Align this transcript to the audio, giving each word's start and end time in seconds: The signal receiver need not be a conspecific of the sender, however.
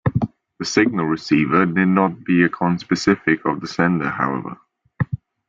The 0.57 0.65
signal 0.65 1.05
receiver 1.05 1.63
need 1.67 1.89
not 1.89 2.23
be 2.23 2.41
a 2.41 2.49
conspecific 2.49 3.45
of 3.45 3.61
the 3.61 3.67
sender, 3.67 4.09
however. 4.09 4.57